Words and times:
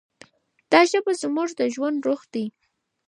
دا 0.71 0.81
ژبه 0.89 1.11
زموږ 1.21 1.49
د 1.59 1.61
ژوند 1.73 1.97
روح 2.07 2.21
دی. 2.33 2.45